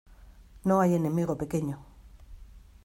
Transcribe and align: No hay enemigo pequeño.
No 0.63 0.81
hay 0.81 0.95
enemigo 0.95 1.37
pequeño. 1.37 1.77